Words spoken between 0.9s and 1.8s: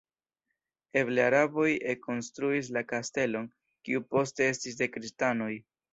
Eble araboj